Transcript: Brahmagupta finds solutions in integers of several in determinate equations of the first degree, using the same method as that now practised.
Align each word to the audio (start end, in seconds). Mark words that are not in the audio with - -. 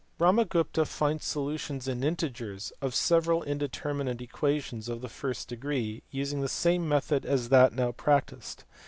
Brahmagupta 0.17 0.87
finds 0.87 1.25
solutions 1.25 1.87
in 1.87 2.03
integers 2.03 2.73
of 2.81 2.95
several 2.95 3.43
in 3.43 3.59
determinate 3.59 4.19
equations 4.19 4.89
of 4.89 5.01
the 5.01 5.07
first 5.09 5.47
degree, 5.47 6.01
using 6.09 6.41
the 6.41 6.49
same 6.49 6.89
method 6.89 7.23
as 7.23 7.49
that 7.49 7.71
now 7.73 7.91
practised. 7.91 8.63